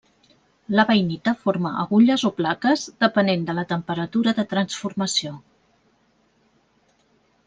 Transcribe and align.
La 0.77 0.85
bainita 0.91 1.33
forma 1.41 1.73
agulles 1.83 2.23
o 2.29 2.31
plaques, 2.39 2.85
depenent 3.05 3.45
de 3.49 3.55
la 3.57 3.65
temperatura 3.73 4.33
de 4.39 4.47
transformació. 4.55 5.37